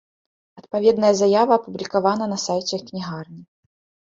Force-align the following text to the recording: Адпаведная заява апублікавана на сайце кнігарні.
Адпаведная 0.61 1.11
заява 1.21 1.53
апублікавана 1.61 2.25
на 2.33 2.37
сайце 2.47 2.75
кнігарні. 2.89 3.41